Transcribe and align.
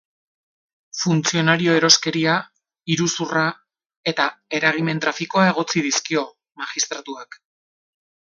Funtzionario-eroskeria, 0.99 2.37
iruzurra 2.93 3.43
eta 4.13 4.27
eragimen-trafikoa 4.61 5.45
egotzi 5.53 5.85
dizkio 5.89 6.25
magistratuak. 6.65 7.41